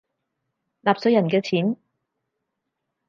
[0.81, 1.77] 納稅人嘅錢